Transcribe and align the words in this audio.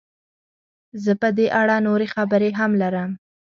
زه 1.03 1.11
په 1.21 1.29
دې 1.37 1.47
اړه 1.61 1.75
نورې 1.87 2.07
خبرې 2.15 2.49
هم 2.59 2.71
لرم. 2.81 3.11